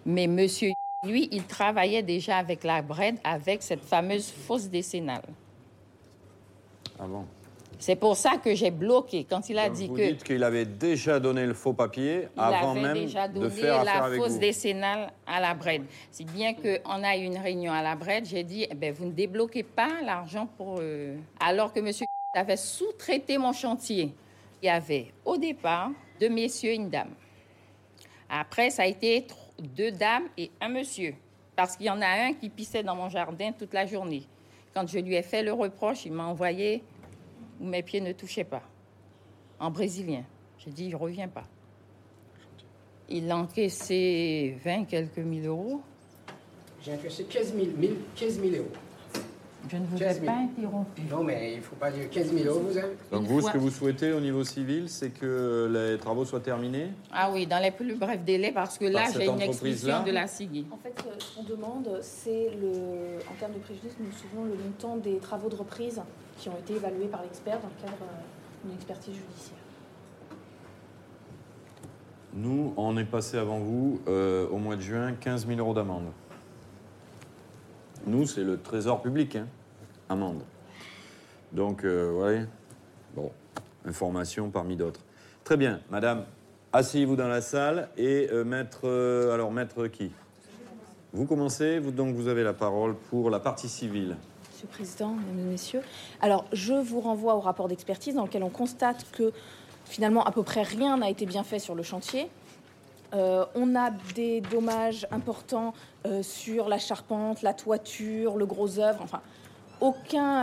Mais 0.05 0.27
monsieur, 0.27 0.73
lui, 1.05 1.29
il 1.31 1.45
travaillait 1.45 2.03
déjà 2.03 2.39
avec 2.39 2.65
la 2.65 2.83
BRED 2.83 3.17
avec 3.23 3.63
cette 3.63 3.83
fameuse 3.83 4.31
fausse 4.31 4.69
décennale. 4.69 5.23
Ah 6.99 7.07
C'est 7.79 7.97
pour 7.97 8.17
ça 8.17 8.37
que 8.43 8.55
j'ai 8.55 8.71
bloqué 8.71 9.25
quand 9.29 9.49
il 9.49 9.59
a 9.59 9.69
Donc, 9.69 9.77
dit 9.77 9.89
Vous 9.89 9.97
que 9.97 10.03
dites 10.13 10.25
qu'il 10.25 10.43
avait 10.43 10.65
déjà 10.65 11.21
donné 11.21 11.45
le 11.47 11.55
faux 11.55 11.73
papier 11.73 12.29
il 12.37 12.41
avant 12.41 12.73
avait 12.73 12.81
même 12.81 12.95
déjà 12.95 13.29
de 13.29 13.35
donné 13.35 13.51
faire 13.51 13.81
affaire 13.81 14.09
la 14.09 14.17
fausse 14.17 14.33
vous. 14.33 14.39
décennale 14.39 15.13
à 15.27 15.41
la 15.41 15.55
BRED. 15.55 15.83
Si 16.11 16.25
bien 16.25 16.55
qu'on 16.55 17.03
a 17.03 17.17
eu 17.17 17.23
une 17.25 17.39
réunion 17.39 17.73
à 17.73 17.83
la 17.83 17.95
BRED, 17.97 18.25
j'ai 18.27 18.43
dit, 18.45 18.67
eh 18.71 18.75
ben, 18.75 18.93
vous 18.93 19.07
ne 19.07 19.13
débloquez 19.13 19.63
pas 19.63 20.01
l'argent 20.05 20.47
pour... 20.57 20.79
euh, 20.81 21.17
Alors 21.41 21.73
que 21.73 21.81
monsieur 21.81 22.07
avait 22.35 22.57
sous-traité 22.57 23.39
mon 23.39 23.53
chantier. 23.53 24.13
Il 24.63 24.67
y 24.67 24.69
avait 24.71 25.13
au 25.25 25.37
départ 25.37 25.91
deux 26.21 26.29
messieurs 26.29 26.71
et 26.71 26.75
une 26.77 26.89
dame. 26.91 27.11
Après, 28.29 28.71
ça 28.71 28.83
a 28.83 28.87
été 28.87 29.27
deux 29.59 29.93
dames 29.93 30.25
et 30.37 30.51
un 30.61 30.69
monsieur. 30.69 31.15
Parce 31.55 31.77
qu'il 31.77 31.87
y 31.87 31.91
en 31.91 32.01
a 32.03 32.07
un 32.09 32.33
qui 32.33 32.49
pissait 32.49 32.83
dans 32.83 32.97
mon 32.97 33.09
jardin 33.09 33.53
toute 33.53 33.73
la 33.75 33.87
journée. 33.87 34.25
Quand 34.75 34.89
je 34.89 34.99
lui 34.99 35.15
ai 35.15 35.23
fait 35.23 35.43
le 35.43 35.53
reproche, 35.53 36.05
il 36.07 36.13
m'a 36.13 36.25
envoyé 36.25 36.83
où 37.61 37.67
mes 37.67 37.83
pieds 37.83 38.01
ne 38.01 38.13
touchaient 38.13 38.45
pas, 38.45 38.63
en 39.59 39.71
brésilien. 39.71 40.25
J'ai 40.59 40.71
dit, 40.71 40.91
je 40.91 40.97
reviens 40.97 41.29
pas. 41.29 41.45
Il 43.09 43.31
a 43.31 43.37
encaissé 43.37 44.57
20 44.65 44.85
quelques 44.85 45.19
mille 45.19 45.47
euros. 45.47 45.83
J'ai 46.83 46.95
encaissé 46.95 47.25
15 47.25 47.55
000, 47.55 47.67
1000 47.77 47.97
15 48.17 48.41
000 48.41 48.55
euros. 48.57 48.69
Je 49.71 49.77
ne 49.77 49.87
vous 49.87 49.97
ai 49.97 50.01
15 50.01 50.21
000. 50.21 50.27
pas 50.27 50.39
interrompu. 50.39 51.03
Non, 51.11 51.25
mais 51.25 51.53
il 51.53 51.57
ne 51.59 51.63
faut 51.63 51.77
pas 51.77 51.91
dire 51.91 52.11
15 52.11 52.33
000 52.33 52.49
euros, 52.49 52.65
vous 52.69 52.77
avez. 52.77 52.97
Donc 53.11 53.25
vous, 53.25 53.41
ce 53.41 53.51
que 53.51 53.59
vous 53.59 53.71
souhaitez 53.71 54.13
au 54.13 54.21
niveau 54.21 54.45
civil, 54.45 54.89
c'est 54.89 55.11
que 55.11 55.71
les 55.73 55.99
travaux 55.99 56.25
soient 56.25 56.41
terminés 56.41 56.89
Ah 57.13 57.31
oui, 57.33 57.47
dans 57.47 57.63
les 57.63 57.71
plus 57.71 57.95
brefs 57.95 58.25
délais, 58.25 58.53
parce 58.53 58.79
que 58.79 58.85
là, 58.85 59.05
Par 59.05 59.13
j'ai 59.13 59.27
une 59.27 59.41
expulsion 59.41 60.03
de 60.05 60.11
la 60.11 60.27
SIGI. 60.27 60.67
En 60.71 60.77
fait, 60.77 60.95
ce 61.19 61.37
qu'on 61.37 61.45
demande, 61.45 61.99
c'est 62.03 62.51
le, 62.61 63.19
en 63.31 63.35
termes 63.39 63.55
de 63.55 63.59
préjudice, 63.59 63.97
nous 63.99 64.13
souvenons 64.13 64.45
le 64.45 64.55
montant 64.63 64.97
des 64.97 65.17
travaux 65.19 65.49
de 65.49 65.57
reprise 65.57 66.01
qui 66.39 66.49
ont 66.49 66.59
été 66.59 66.75
évalués 66.75 67.07
par 67.07 67.23
l'expert 67.23 67.59
dans 67.61 67.69
le 67.69 67.81
cadre 67.83 68.03
euh, 68.03 68.65
d'une 68.65 68.75
expertise 68.75 69.15
judiciaire. 69.15 69.59
Nous, 72.37 72.75
on 72.77 72.97
est 72.97 73.05
passé 73.05 73.39
avant 73.39 73.61
vous, 73.61 74.01
euh, 74.09 74.49
au 74.49 74.59
mois 74.59 74.75
de 74.75 74.81
juin, 74.81 75.13
15 75.21 75.47
000 75.47 75.59
euros 75.61 75.73
d'amende. 75.73 76.07
Nous, 78.07 78.27
c'est 78.27 78.45
le 78.45 78.61
trésor 78.61 79.01
public, 79.01 79.37
hein, 79.37 79.47
amende. 80.09 80.43
Donc, 81.53 81.85
euh, 81.85 82.13
voyez, 82.15 82.43
bon, 83.17 83.31
information 83.87 84.51
parmi 84.51 84.77
d'autres. 84.77 85.01
Très 85.43 85.57
bien, 85.57 85.81
madame, 85.91 86.25
asseyez-vous 86.73 87.17
dans 87.17 87.29
la 87.29 87.41
salle 87.41 87.89
et 87.97 88.29
euh, 88.31 88.45
maître, 88.45 88.81
euh, 88.85 89.33
alors 89.33 89.51
maître 89.53 89.87
qui? 89.87 90.11
Vous 91.15 91.25
commencez, 91.25 91.79
vous, 91.79 91.93
donc 91.93 92.15
vous 92.15 92.29
avez 92.29 92.43
la 92.43 92.53
parole 92.53 92.95
pour 93.09 93.31
la 93.31 93.41
partie 93.41 93.69
civile. 93.69 94.17
Monsieur 94.51 94.69
le 94.71 94.77
Président, 94.77 95.15
Mesdames 95.15 95.39
et 95.39 95.51
Messieurs, 95.51 95.83
alors 96.21 96.45
je 96.53 96.75
vous 96.75 97.01
renvoie 97.01 97.37
au 97.37 97.41
rapport 97.41 97.69
d'expertise 97.69 98.17
dans 98.17 98.25
lequel 98.25 98.43
on 98.43 98.51
constate 98.51 99.07
que 99.13 99.33
finalement 99.85 100.25
à 100.25 100.33
peu 100.33 100.43
près 100.43 100.63
rien 100.63 100.99
n'a 100.99 101.09
été 101.09 101.25
bien 101.25 101.45
fait 101.45 101.59
sur 101.59 101.75
le 101.75 101.83
chantier. 101.83 102.29
Euh, 103.15 103.45
on 103.55 103.77
a 103.77 103.91
des 104.15 104.41
dommages 104.41 105.07
importants 105.11 105.73
euh, 106.07 106.23
sur 106.23 106.69
la 106.69 106.79
charpente, 106.79 107.43
la 107.43 107.55
toiture, 107.55 108.37
le 108.37 108.47
gros 108.47 108.79
œuvre. 108.79 109.01
Enfin, 109.03 109.21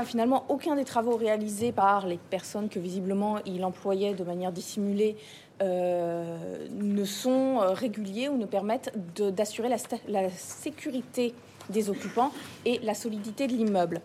finalement, 0.06 0.46
aucun 0.50 0.76
des 0.76 0.86
travaux 0.86 1.16
réalisés 1.16 1.72
par 1.72 2.06
les 2.06 2.18
personnes 2.18 2.70
que 2.70 2.80
visiblement 2.80 3.40
il 3.46 3.66
employait 3.66 4.14
de 4.14 4.24
manière 4.24 4.52
dissimulée 4.52 5.18
euh, 5.64 6.68
ne 6.72 7.04
sont 7.04 7.60
réguliers 7.60 8.30
ou 8.30 8.38
ne 8.38 8.46
permettent 8.46 8.94
d'assurer 9.18 9.70
la 10.08 10.30
sécurité 10.30 11.34
des 11.70 11.90
occupants 11.90 12.32
et 12.66 12.80
la 12.80 12.94
solidité 12.94 13.48
de 13.48 13.54
l'immeuble. 13.54 14.02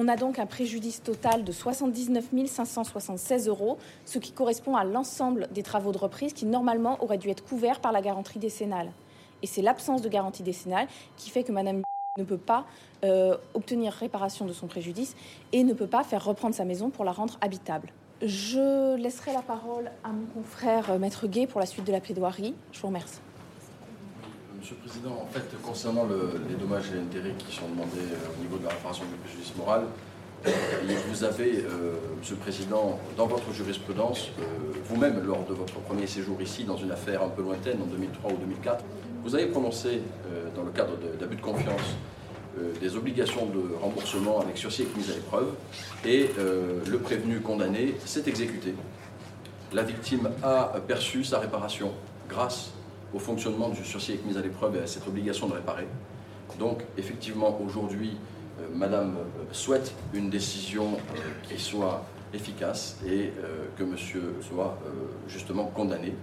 On 0.00 0.06
a 0.06 0.14
donc 0.14 0.38
un 0.38 0.46
préjudice 0.46 1.02
total 1.02 1.42
de 1.42 1.50
79 1.50 2.26
576 2.46 3.48
euros, 3.48 3.78
ce 4.04 4.20
qui 4.20 4.30
correspond 4.30 4.76
à 4.76 4.84
l'ensemble 4.84 5.48
des 5.52 5.64
travaux 5.64 5.90
de 5.90 5.98
reprise 5.98 6.32
qui 6.32 6.46
normalement 6.46 7.02
auraient 7.02 7.18
dû 7.18 7.28
être 7.30 7.44
couverts 7.44 7.80
par 7.80 7.90
la 7.90 8.00
garantie 8.00 8.38
décennale. 8.38 8.92
Et 9.42 9.48
c'est 9.48 9.60
l'absence 9.60 10.00
de 10.00 10.08
garantie 10.08 10.44
décennale 10.44 10.86
qui 11.16 11.30
fait 11.30 11.42
que 11.42 11.50
Madame 11.50 11.82
ne 12.16 12.22
peut 12.22 12.38
pas 12.38 12.64
euh, 13.04 13.36
obtenir 13.54 13.92
réparation 13.92 14.46
de 14.46 14.52
son 14.52 14.68
préjudice 14.68 15.16
et 15.50 15.64
ne 15.64 15.74
peut 15.74 15.88
pas 15.88 16.04
faire 16.04 16.24
reprendre 16.24 16.54
sa 16.54 16.64
maison 16.64 16.90
pour 16.90 17.04
la 17.04 17.10
rendre 17.10 17.36
habitable. 17.40 17.92
Je 18.22 18.94
laisserai 18.94 19.32
la 19.32 19.42
parole 19.42 19.90
à 20.04 20.10
mon 20.10 20.26
confrère 20.26 20.92
euh, 20.92 20.98
Maître 20.98 21.26
Gay 21.26 21.48
pour 21.48 21.58
la 21.58 21.66
suite 21.66 21.84
de 21.84 21.92
la 21.92 22.00
plaidoirie. 22.00 22.54
Je 22.70 22.80
vous 22.80 22.86
remercie. 22.86 23.18
Monsieur 24.68 24.76
le 24.84 24.90
Président, 24.90 25.22
en 25.22 25.26
fait, 25.32 25.62
concernant 25.62 26.04
le- 26.04 26.42
les 26.46 26.54
dommages 26.54 26.90
et 26.94 26.98
intérêts 27.00 27.34
qui 27.38 27.56
sont 27.56 27.66
demandés 27.68 28.04
euh, 28.12 28.36
au 28.38 28.42
niveau 28.42 28.58
de 28.58 28.64
la 28.64 28.68
réparation 28.68 29.04
du 29.06 29.14
préjudice 29.24 29.56
moral, 29.56 29.84
euh, 30.46 30.50
vous 31.08 31.24
avez, 31.24 31.60
euh, 31.64 31.94
Monsieur 32.18 32.34
le 32.34 32.40
Président, 32.42 33.00
dans 33.16 33.26
votre 33.26 33.50
jurisprudence, 33.54 34.28
euh, 34.38 34.42
vous-même, 34.84 35.24
lors 35.26 35.42
de 35.46 35.54
votre 35.54 35.72
premier 35.80 36.06
séjour 36.06 36.42
ici, 36.42 36.64
dans 36.64 36.76
une 36.76 36.90
affaire 36.90 37.22
un 37.22 37.30
peu 37.30 37.40
lointaine, 37.40 37.80
en 37.80 37.86
2003 37.86 38.30
ou 38.32 38.36
2004, 38.36 38.84
vous 39.24 39.34
avez 39.34 39.46
prononcé, 39.46 40.02
dans 40.54 40.64
le 40.64 40.70
cadre 40.70 40.98
de- 40.98 41.16
d'abus 41.18 41.36
de 41.36 41.40
confiance, 41.40 41.96
euh, 42.58 42.74
des 42.78 42.94
obligations 42.94 43.46
de 43.46 43.74
remboursement 43.80 44.40
avec 44.40 44.58
sursis 44.58 44.82
et 44.82 44.88
mise 44.98 45.10
à 45.10 45.14
l'épreuve, 45.14 45.48
et 46.04 46.28
le 46.86 46.98
prévenu 46.98 47.40
condamné 47.40 47.94
s'est 48.04 48.24
exécuté. 48.26 48.74
La 49.72 49.82
victime 49.82 50.28
a 50.42 50.74
perçu 50.86 51.24
sa 51.24 51.38
réparation 51.38 51.92
grâce 52.28 52.72
au 53.14 53.18
fonctionnement 53.18 53.68
du 53.68 53.84
sursis 53.84 54.12
avec 54.12 54.26
mise 54.26 54.36
à 54.36 54.42
l'épreuve 54.42 54.76
et 54.76 54.80
à 54.80 54.86
cette 54.86 55.06
obligation 55.06 55.48
de 55.48 55.54
réparer. 55.54 55.86
Donc, 56.58 56.82
effectivement, 56.96 57.58
aujourd'hui, 57.64 58.16
euh, 58.60 58.66
Madame 58.74 59.16
euh, 59.16 59.44
souhaite 59.52 59.94
une 60.12 60.30
décision 60.30 60.94
euh, 60.94 61.20
qui 61.42 61.60
soit 61.60 62.04
efficace 62.34 62.98
et 63.06 63.32
que 63.78 63.84
Monsieur 63.84 64.34
soit 64.42 64.76
justement 65.28 65.64
condamné 65.64 66.14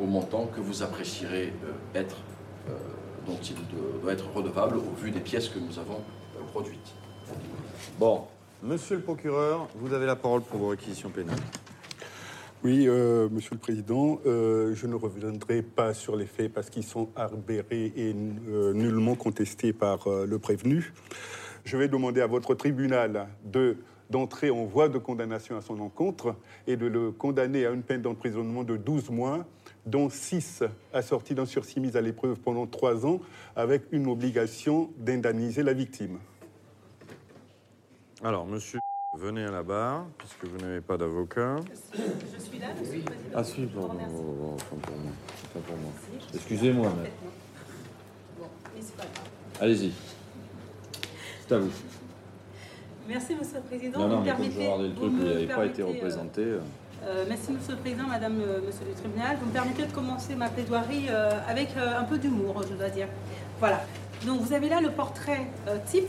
au 0.00 0.06
montant 0.06 0.46
que 0.46 0.60
vous 0.62 0.82
apprécierez 0.82 1.52
être, 1.94 2.16
dont 3.26 3.36
il 3.36 3.56
doit 4.00 4.14
être 4.14 4.32
redevable 4.34 4.78
au 4.78 4.98
vu 4.98 5.10
des 5.10 5.20
pièces 5.20 5.50
que 5.50 5.58
nous 5.58 5.78
avons 5.78 6.00
produites. 6.52 6.94
Bon, 7.98 8.22
monsieur 8.62 8.96
le 8.96 9.02
procureur, 9.02 9.68
vous 9.74 9.92
avez 9.92 10.06
la 10.06 10.16
parole 10.16 10.40
pour 10.40 10.58
vos 10.58 10.68
réquisitions 10.68 11.10
pénales. 11.10 11.36
Oui, 12.64 12.84
euh, 12.86 13.28
Monsieur 13.28 13.54
le 13.54 13.58
Président, 13.58 14.20
euh, 14.24 14.72
je 14.76 14.86
ne 14.86 14.94
reviendrai 14.94 15.62
pas 15.62 15.94
sur 15.94 16.14
les 16.14 16.26
faits 16.26 16.52
parce 16.52 16.70
qu'ils 16.70 16.84
sont 16.84 17.08
arbérés 17.16 17.92
et 17.96 18.14
euh, 18.48 18.72
nullement 18.72 19.16
contestés 19.16 19.72
par 19.72 20.08
le 20.08 20.38
prévenu. 20.38 20.92
Je 21.64 21.76
vais 21.76 21.88
demander 21.88 22.20
à 22.20 22.28
votre 22.28 22.54
tribunal 22.54 23.26
de 23.44 23.76
d'entrer 24.10 24.50
en 24.50 24.64
voie 24.64 24.90
de 24.90 24.98
condamnation 24.98 25.56
à 25.56 25.62
son 25.62 25.80
encontre 25.80 26.36
et 26.66 26.76
de 26.76 26.86
le 26.86 27.12
condamner 27.12 27.64
à 27.64 27.70
une 27.70 27.82
peine 27.82 28.02
d'emprisonnement 28.02 28.62
de 28.62 28.76
12 28.76 29.08
mois, 29.08 29.46
dont 29.86 30.10
6 30.10 30.64
assortis 30.92 31.34
d'un 31.34 31.46
sursis 31.46 31.80
mis 31.80 31.96
à 31.96 32.02
l'épreuve 32.02 32.38
pendant 32.38 32.66
3 32.66 33.06
ans, 33.06 33.20
avec 33.56 33.84
une 33.90 34.06
obligation 34.08 34.90
d'indemniser 34.98 35.62
la 35.62 35.72
victime. 35.72 36.18
Alors, 38.22 38.46
monsieur, 38.46 38.81
venez 39.14 39.44
à 39.44 39.50
la 39.50 39.62
barre, 39.62 40.06
puisque 40.18 40.44
vous 40.44 40.58
n'avez 40.58 40.80
pas 40.80 40.96
d'avocat. 40.96 41.56
Je 41.66 42.42
suis 42.42 42.58
là, 42.58 42.68
monsieur 42.78 42.96
le 42.98 43.02
Président. 43.02 43.30
Ah 43.34 43.44
si, 43.44 43.62
pardon, 43.66 43.98
oh, 44.10 44.54
autant 44.54 44.76
pour 44.82 44.96
moi. 44.96 45.12
autant 45.44 45.60
pour 45.66 45.76
moi. 45.76 45.92
Excusez-moi, 46.34 46.92
mais 47.02 47.12
Bon, 48.38 48.46
mais 48.74 48.80
c'est 48.82 48.96
pas 48.96 49.02
grave. 49.04 49.24
allez-y. 49.60 49.92
C'est 51.46 51.54
à 51.54 51.58
vous. 51.58 51.70
Merci, 53.08 53.34
Monsieur 53.34 53.56
le 53.56 53.62
Président. 53.62 53.98
Non, 53.98 54.08
non, 54.08 54.18
Vous 54.20 54.24
mais 54.24 54.32
comme 54.32 54.44
je 54.50 54.58
regardais 54.58 54.88
le 54.88 54.94
truc, 54.94 55.10
vous 55.10 55.16
me 55.16 55.24
n'avez 55.24 55.46
pas 55.46 55.66
été 55.66 55.76
permettez, 55.76 55.82
euh, 55.82 55.86
représenté. 55.86 56.40
euh, 56.42 56.60
euh, 57.04 57.24
merci, 57.28 57.52
Monsieur 57.52 57.72
le 57.74 57.78
Président, 57.80 58.06
Madame, 58.06 58.40
euh, 58.40 58.60
Monsieur 58.64 58.84
le 58.88 58.94
Tribunal. 58.94 59.36
Vous 59.40 59.46
me 59.46 59.52
permettez 59.52 59.84
de 59.86 59.92
commencer 59.92 60.34
ma 60.36 60.48
plaidoirie 60.48 61.06
euh, 61.10 61.32
avec 61.48 61.70
euh, 61.76 61.98
un 61.98 62.04
peu 62.04 62.16
d'humour, 62.18 62.62
je 62.68 62.74
dois 62.74 62.88
dire. 62.88 63.08
Voilà. 63.58 63.84
Donc, 64.24 64.40
vous 64.40 64.52
avez 64.52 64.68
là 64.68 64.80
le 64.80 64.90
portrait 64.90 65.48
euh, 65.68 65.78
type 65.84 66.08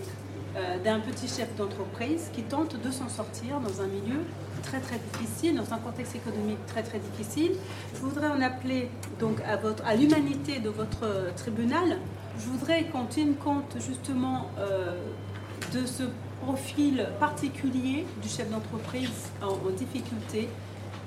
d'un 0.83 1.00
petit 1.00 1.27
chef 1.27 1.55
d'entreprise 1.55 2.29
qui 2.33 2.43
tente 2.43 2.79
de 2.79 2.91
s'en 2.91 3.10
sortir 3.10 3.60
dans 3.60 3.81
un 3.81 3.88
milieu 3.88 4.19
très 4.63 4.79
très 4.79 4.98
difficile, 4.98 5.55
dans 5.55 5.74
un 5.74 5.77
contexte 5.77 6.15
économique 6.15 6.65
très 6.65 6.83
très 6.83 7.00
difficile. 7.00 7.51
Je 7.93 8.00
voudrais 8.00 8.27
en 8.27 8.41
appeler 8.41 8.89
donc 9.19 9.38
à, 9.41 9.95
l'humanité 9.95 10.60
de 10.60 10.69
votre 10.69 11.03
euh, 11.03 11.31
tribunal. 11.36 11.98
Je 12.39 12.45
voudrais 12.45 12.86
qu'on 12.86 13.05
tienne 13.05 13.36
compte 13.36 13.75
justement 13.79 14.50
euh, 14.57 14.95
de 15.74 15.86
ce 15.86 16.03
profil 16.43 17.07
particulier 17.19 18.05
du 18.22 18.27
chef 18.27 18.50
d'entreprise 18.50 19.29
en, 19.41 19.67
en 19.67 19.72
difficulté, 19.72 20.50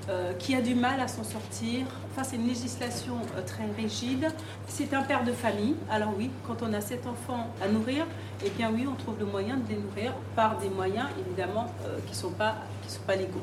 euh, 0.09 0.33
qui 0.33 0.55
a 0.55 0.61
du 0.61 0.75
mal 0.75 0.99
à 1.01 1.07
s'en 1.07 1.23
sortir 1.23 1.85
face 2.15 2.33
à 2.33 2.35
une 2.35 2.47
législation 2.47 3.15
euh, 3.35 3.41
très 3.45 3.65
rigide. 3.77 4.27
C'est 4.67 4.93
un 4.93 5.03
père 5.03 5.23
de 5.23 5.31
famille, 5.31 5.75
alors 5.89 6.13
oui, 6.17 6.29
quand 6.45 6.61
on 6.63 6.73
a 6.73 6.81
sept 6.81 7.05
enfants 7.07 7.47
à 7.63 7.67
nourrir, 7.67 8.05
eh 8.45 8.49
bien 8.51 8.71
oui, 8.73 8.85
on 8.89 8.95
trouve 8.95 9.19
le 9.19 9.25
moyen 9.25 9.57
de 9.57 9.67
les 9.69 9.77
nourrir 9.77 10.13
par 10.35 10.57
des 10.57 10.69
moyens 10.69 11.07
évidemment 11.19 11.67
euh, 11.85 11.97
qui 12.05 12.11
ne 12.11 12.15
sont, 12.17 12.31
pas- 12.31 12.55
sont 12.87 13.01
pas 13.01 13.15
légaux. 13.15 13.41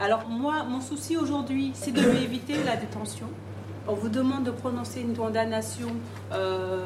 Alors 0.00 0.28
moi, 0.28 0.64
mon 0.64 0.80
souci 0.80 1.16
aujourd'hui, 1.16 1.72
c'est 1.74 1.92
de 1.92 2.00
lui 2.00 2.22
éviter 2.22 2.62
la 2.64 2.76
détention. 2.76 3.26
On 3.88 3.94
vous 3.94 4.10
demande 4.10 4.44
de 4.44 4.50
prononcer 4.50 5.00
une 5.00 5.16
condamnation 5.16 5.88
euh, 6.32 6.84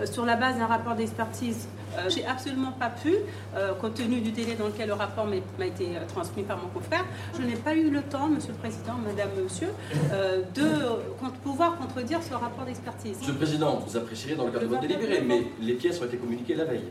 euh, 0.00 0.06
sur 0.06 0.24
la 0.24 0.36
base 0.36 0.56
d'un 0.56 0.66
rapport 0.66 0.94
d'expertise. 0.94 1.66
Euh, 1.98 2.08
J'ai 2.08 2.24
absolument 2.24 2.70
pas 2.72 2.90
pu, 2.90 3.12
euh, 3.56 3.72
compte 3.74 3.94
tenu 3.94 4.20
du 4.20 4.30
délai 4.30 4.54
dans 4.54 4.66
lequel 4.66 4.86
le 4.88 4.94
rapport 4.94 5.26
m'a 5.26 5.66
été 5.66 5.88
transmis 6.08 6.44
par 6.44 6.58
mon 6.58 6.68
confrère, 6.68 7.04
je 7.36 7.42
n'ai 7.44 7.56
pas 7.56 7.74
eu 7.74 7.90
le 7.90 8.02
temps, 8.02 8.28
Monsieur 8.28 8.52
le 8.52 8.58
Président, 8.58 8.94
Madame, 9.04 9.30
Monsieur, 9.42 9.68
de 10.54 11.30
pouvoir 11.42 11.76
contredire 11.76 12.20
ce 12.22 12.34
rapport 12.34 12.64
d'expertise. 12.64 13.18
Monsieur 13.18 13.32
le 13.32 13.38
Président, 13.38 13.82
vous 13.86 13.96
apprécierez 13.96 14.36
dans 14.36 14.46
le 14.46 14.52
cadre 14.52 14.64
de 14.64 14.68
votre 14.70 14.80
délibéré, 14.82 15.22
mais 15.26 15.42
les 15.60 15.74
pièces 15.74 16.00
ont 16.00 16.04
été 16.04 16.16
communiquées 16.16 16.54
la 16.54 16.64
veille. 16.64 16.88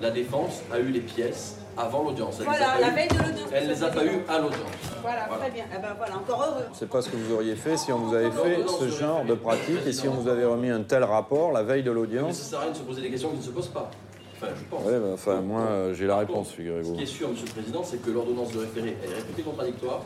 La 0.00 0.10
défense 0.10 0.62
a 0.72 0.78
eu 0.80 0.88
les 0.88 1.00
pièces 1.00 1.58
avant 1.76 2.02
l'audience. 2.04 2.36
Elle 2.40 2.44
les 2.46 2.48
a 2.50 2.56
Voilà, 2.56 2.72
pas 2.74 2.80
la 2.80 2.90
veille 2.90 3.08
de 3.08 3.14
l'audience. 3.14 3.50
Elle 3.52 3.64
ne 3.64 3.72
les 3.74 3.82
a 3.82 3.88
pas 3.88 4.04
eues 4.04 4.20
à 4.28 4.38
l'audience. 4.38 4.60
Voilà, 5.02 5.24
Voilà. 5.28 5.42
très 5.42 5.50
bien. 5.50 5.64
Eh 5.74 5.80
ben 5.80 5.88
voilà, 5.96 6.16
encore 6.16 6.42
heureux. 6.42 6.64
C'est 6.74 6.88
pas 6.88 7.02
ce 7.02 7.08
que 7.10 7.16
vous 7.16 7.34
auriez 7.34 7.56
fait 7.56 7.76
si 7.76 7.92
on 7.92 7.98
vous 7.98 8.14
avait 8.14 8.30
fait 8.30 8.58
ce 8.68 8.88
genre 8.88 9.24
de 9.24 9.34
pratique 9.34 9.86
et 9.86 9.92
si 9.92 10.06
on 10.08 10.12
vous 10.14 10.28
avait 10.28 10.44
remis 10.44 10.70
un 10.70 10.82
tel 10.82 11.04
rapport 11.04 11.52
la 11.52 11.62
veille 11.62 11.82
de 11.82 11.90
Mais 11.90 11.94
l'audience. 11.96 12.36
ça 12.36 12.44
sert 12.50 12.58
à 12.60 12.62
rien 12.62 12.70
de 12.72 12.76
se 12.76 12.82
poser 12.82 13.02
des 13.02 13.10
questions 13.10 13.30
qui 13.30 13.38
ne 13.38 13.42
se 13.42 13.50
posent 13.50 13.68
pas. 13.68 13.90
Enfin, 14.36 14.52
je 14.56 14.64
pense. 14.64 14.84
Ouais, 14.84 14.98
bah, 14.98 15.06
enfin, 15.14 15.40
moi, 15.40 15.60
euh, 15.62 15.94
j'ai 15.94 16.06
la 16.06 16.18
réponse, 16.18 16.48
Ce 16.50 16.54
figurez-vous. 16.56 16.94
qui 16.96 17.02
est 17.02 17.06
sûr, 17.06 17.28
Monsieur 17.28 17.46
le 17.46 17.52
Président, 17.52 17.82
c'est 17.84 18.02
que 18.02 18.10
l'ordonnance 18.10 18.50
de 18.52 18.58
référé 18.58 18.96
elle 19.04 19.10
est 19.10 19.14
réputée 19.14 19.42
contradictoire 19.42 20.02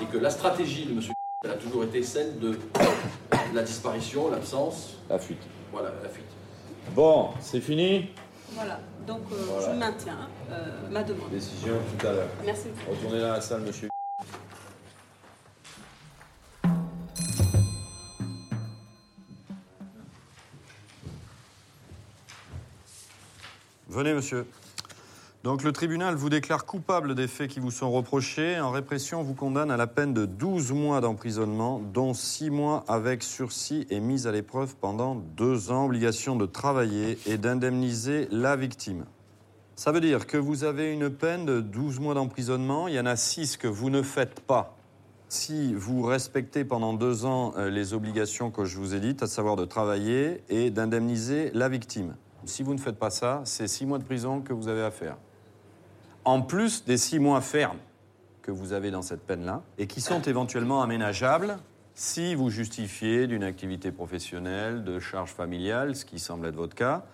et 0.00 0.04
que 0.04 0.18
la 0.18 0.30
stratégie 0.30 0.86
de 0.86 0.94
Monsieur 0.94 1.12
elle 1.44 1.52
a 1.52 1.54
toujours 1.54 1.84
été 1.84 2.02
celle 2.02 2.38
de 2.40 2.58
la 3.54 3.62
disparition, 3.62 4.28
l'absence, 4.30 4.96
La 5.08 5.18
fuite. 5.20 5.38
voilà, 5.72 5.90
la 6.02 6.08
fuite. 6.08 6.24
Bon, 6.94 7.28
c'est 7.40 7.60
fini? 7.60 8.08
Voilà, 8.52 8.80
donc 9.06 9.20
euh, 9.32 9.36
Voilà. 9.46 9.66
je 9.74 9.78
maintiens 9.78 10.28
euh, 10.50 10.88
ma 10.90 11.02
demande. 11.04 11.30
Décision 11.30 11.74
tout 11.98 12.06
à 12.06 12.12
l'heure. 12.12 12.28
Merci. 12.44 12.68
Retournez 12.88 13.20
dans 13.20 13.32
la 13.32 13.40
salle, 13.40 13.60
monsieur. 13.62 13.88
Venez, 23.88 24.14
monsieur. 24.14 24.46
Donc, 25.44 25.62
le 25.62 25.70
tribunal 25.70 26.16
vous 26.16 26.30
déclare 26.30 26.66
coupable 26.66 27.14
des 27.14 27.28
faits 27.28 27.48
qui 27.48 27.60
vous 27.60 27.70
sont 27.70 27.92
reprochés. 27.92 28.58
En 28.58 28.72
répression, 28.72 29.22
vous 29.22 29.34
condamne 29.34 29.70
à 29.70 29.76
la 29.76 29.86
peine 29.86 30.12
de 30.12 30.26
12 30.26 30.72
mois 30.72 31.00
d'emprisonnement, 31.00 31.78
dont 31.78 32.12
6 32.12 32.50
mois 32.50 32.84
avec 32.88 33.22
sursis 33.22 33.86
et 33.88 34.00
mise 34.00 34.26
à 34.26 34.32
l'épreuve 34.32 34.74
pendant 34.74 35.14
2 35.14 35.70
ans. 35.70 35.84
Obligation 35.84 36.34
de 36.34 36.44
travailler 36.44 37.18
et 37.24 37.38
d'indemniser 37.38 38.26
la 38.32 38.56
victime. 38.56 39.04
Ça 39.76 39.92
veut 39.92 40.00
dire 40.00 40.26
que 40.26 40.36
vous 40.36 40.64
avez 40.64 40.92
une 40.92 41.08
peine 41.08 41.46
de 41.46 41.60
12 41.60 42.00
mois 42.00 42.14
d'emprisonnement. 42.14 42.88
Il 42.88 42.94
y 42.94 43.00
en 43.00 43.06
a 43.06 43.14
6 43.14 43.58
que 43.58 43.68
vous 43.68 43.90
ne 43.90 44.02
faites 44.02 44.40
pas. 44.40 44.76
Si 45.28 45.72
vous 45.72 46.02
respectez 46.02 46.64
pendant 46.64 46.94
deux 46.94 47.26
ans 47.26 47.54
euh, 47.58 47.70
les 47.70 47.94
obligations 47.94 48.50
que 48.50 48.64
je 48.64 48.76
vous 48.76 48.96
ai 48.96 49.00
dites, 49.00 49.22
à 49.22 49.28
savoir 49.28 49.54
de 49.54 49.66
travailler 49.66 50.42
et 50.48 50.70
d'indemniser 50.70 51.52
la 51.54 51.68
victime. 51.68 52.16
Si 52.44 52.64
vous 52.64 52.74
ne 52.74 52.80
faites 52.80 52.98
pas 52.98 53.10
ça, 53.10 53.42
c'est 53.44 53.68
six 53.68 53.86
mois 53.86 53.98
de 53.98 54.04
prison 54.04 54.40
que 54.40 54.52
vous 54.52 54.66
avez 54.66 54.82
à 54.82 54.90
faire. 54.90 55.16
En 56.24 56.42
plus 56.42 56.84
des 56.84 56.96
six 56.96 57.18
mois 57.18 57.40
fermes 57.40 57.78
que 58.42 58.50
vous 58.50 58.72
avez 58.72 58.90
dans 58.90 59.02
cette 59.02 59.22
peine-là, 59.22 59.62
et 59.78 59.86
qui 59.86 60.00
sont 60.00 60.22
éventuellement 60.22 60.82
aménageables 60.82 61.58
si 61.94 62.36
vous 62.36 62.48
justifiez 62.48 63.26
d'une 63.26 63.42
activité 63.42 63.90
professionnelle, 63.90 64.84
de 64.84 65.00
charge 65.00 65.32
familiale, 65.32 65.96
ce 65.96 66.04
qui 66.04 66.20
semble 66.20 66.46
être 66.46 66.54
votre 66.54 66.76
cas, 66.76 67.04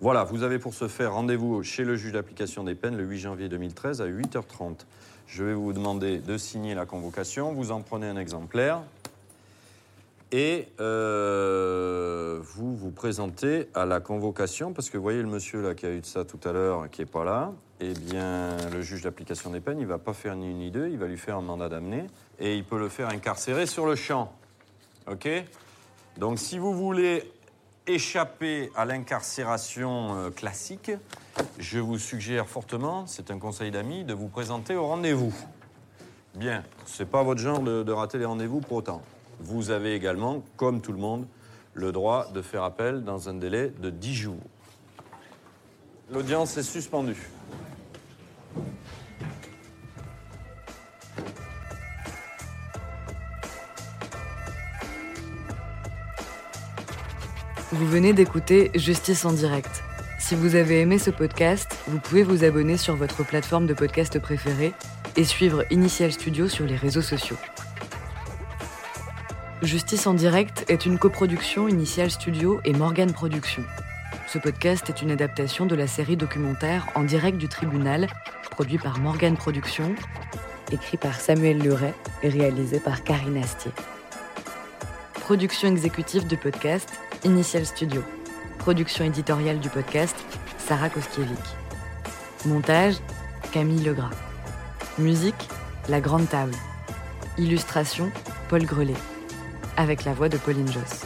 Voilà, 0.00 0.24
vous 0.24 0.42
avez 0.42 0.58
pour 0.58 0.74
ce 0.74 0.88
faire 0.88 1.14
rendez-vous 1.14 1.62
chez 1.62 1.84
le 1.84 1.96
juge 1.96 2.12
d'application 2.12 2.64
des 2.64 2.74
peines 2.74 2.96
le 2.96 3.04
8 3.04 3.18
janvier 3.18 3.48
2013 3.48 4.02
à 4.02 4.06
8h30. 4.06 4.84
Je 5.26 5.44
vais 5.44 5.54
vous 5.54 5.72
demander 5.72 6.18
de 6.18 6.36
signer 6.36 6.74
la 6.74 6.86
convocation, 6.86 7.52
vous 7.52 7.70
en 7.70 7.80
prenez 7.82 8.08
un 8.08 8.16
exemplaire 8.16 8.82
et 10.32 10.68
euh, 10.80 12.40
vous 12.42 12.74
vous 12.74 12.90
présentez 12.90 13.68
à 13.74 13.84
la 13.86 14.00
convocation 14.00 14.72
parce 14.72 14.90
que 14.90 14.96
vous 14.96 15.02
voyez 15.02 15.22
le 15.22 15.28
monsieur 15.28 15.62
là 15.62 15.74
qui 15.74 15.86
a 15.86 15.90
eu 15.90 16.00
de 16.00 16.06
ça 16.06 16.24
tout 16.24 16.40
à 16.48 16.52
l'heure 16.52 16.90
qui 16.90 17.02
est 17.02 17.06
pas 17.06 17.24
là. 17.24 17.52
Eh 17.78 17.92
bien, 17.92 18.56
le 18.72 18.80
juge 18.80 19.02
d'application 19.02 19.50
des 19.50 19.60
peines, 19.60 19.78
il 19.78 19.86
va 19.86 19.98
pas 19.98 20.14
faire 20.14 20.34
ni 20.34 20.50
une 20.50 20.58
ni 20.58 20.70
deux, 20.70 20.88
il 20.88 20.98
va 20.98 21.06
lui 21.06 21.18
faire 21.18 21.36
un 21.36 21.42
mandat 21.42 21.68
d'amener 21.68 22.06
et 22.40 22.56
il 22.56 22.64
peut 22.64 22.78
le 22.78 22.88
faire 22.88 23.10
incarcérer 23.10 23.66
sur 23.66 23.86
le 23.86 23.94
champ. 23.94 24.32
OK? 25.10 25.28
Donc 26.16 26.38
si 26.38 26.58
vous 26.58 26.74
voulez 26.74 27.30
échapper 27.86 28.70
à 28.74 28.84
l'incarcération 28.84 30.16
euh, 30.16 30.30
classique, 30.30 30.90
je 31.58 31.78
vous 31.78 31.98
suggère 31.98 32.48
fortement, 32.48 33.06
c'est 33.06 33.30
un 33.30 33.38
conseil 33.38 33.70
d'amis, 33.70 34.04
de 34.04 34.14
vous 34.14 34.28
présenter 34.28 34.74
au 34.74 34.86
rendez-vous. 34.86 35.34
Bien, 36.34 36.64
c'est 36.84 37.08
pas 37.08 37.22
votre 37.22 37.40
genre 37.40 37.60
de, 37.60 37.84
de 37.84 37.92
rater 37.92 38.18
les 38.18 38.24
rendez-vous 38.24 38.60
pour 38.60 38.78
autant. 38.78 39.02
Vous 39.40 39.70
avez 39.70 39.94
également, 39.94 40.42
comme 40.56 40.80
tout 40.80 40.92
le 40.92 40.98
monde, 40.98 41.26
le 41.74 41.92
droit 41.92 42.30
de 42.32 42.42
faire 42.42 42.62
appel 42.62 43.04
dans 43.04 43.28
un 43.28 43.34
délai 43.34 43.72
de 43.80 43.90
10 43.90 44.14
jours. 44.14 44.40
L'audience 46.10 46.56
est 46.56 46.62
suspendue. 46.62 47.28
Vous 57.72 57.86
venez 57.86 58.12
d'écouter 58.14 58.70
Justice 58.74 59.24
en 59.24 59.32
direct. 59.32 59.82
Si 60.18 60.34
vous 60.34 60.54
avez 60.54 60.80
aimé 60.80 60.98
ce 60.98 61.10
podcast, 61.10 61.76
vous 61.88 61.98
pouvez 61.98 62.22
vous 62.22 62.42
abonner 62.42 62.76
sur 62.76 62.96
votre 62.96 63.22
plateforme 63.22 63.66
de 63.66 63.74
podcast 63.74 64.18
préférée 64.18 64.72
et 65.16 65.24
suivre 65.24 65.64
Initial 65.70 66.10
Studio 66.10 66.48
sur 66.48 66.64
les 66.64 66.76
réseaux 66.76 67.02
sociaux. 67.02 67.36
Justice 69.62 70.06
en 70.06 70.12
direct 70.12 70.66
est 70.68 70.84
une 70.84 70.98
coproduction 70.98 71.66
Initial 71.66 72.10
Studio 72.10 72.60
et 72.66 72.74
Morgan 72.74 73.10
Productions. 73.10 73.64
Ce 74.28 74.38
podcast 74.38 74.90
est 74.90 75.00
une 75.00 75.10
adaptation 75.10 75.64
de 75.64 75.74
la 75.74 75.86
série 75.86 76.18
documentaire 76.18 76.86
En 76.94 77.04
direct 77.04 77.38
du 77.38 77.48
tribunal, 77.48 78.06
produit 78.50 78.76
par 78.76 78.98
Morgan 78.98 79.34
Productions, 79.34 79.94
écrit 80.70 80.98
par 80.98 81.14
Samuel 81.14 81.58
Leray 81.58 81.94
et 82.22 82.28
réalisé 82.28 82.80
par 82.80 83.02
Karine 83.02 83.38
Astier. 83.38 83.72
Production 85.14 85.68
exécutive 85.68 86.26
du 86.26 86.36
podcast, 86.36 86.90
Initial 87.24 87.64
Studio. 87.64 88.02
Production 88.58 89.06
éditoriale 89.06 89.58
du 89.58 89.70
podcast, 89.70 90.16
Sarah 90.58 90.90
Koskiewicz. 90.90 91.56
Montage, 92.44 92.96
Camille 93.52 93.82
Legras. 93.82 94.10
Musique, 94.98 95.48
La 95.88 96.02
Grande 96.02 96.28
Table. 96.28 96.54
Illustration, 97.38 98.12
Paul 98.50 98.66
Grelet. 98.66 99.15
Avec 99.76 100.04
la 100.04 100.12
voix 100.12 100.28
de 100.28 100.36
Pauline 100.36 100.70
Josse. 100.70 101.05